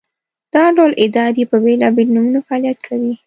دا 0.53 0.63
ډول 0.75 0.91
ادارې 1.05 1.43
په 1.51 1.57
بېلابېلو 1.63 2.13
نومونو 2.15 2.39
فعالیت 2.47 2.77
کوي. 2.87 3.13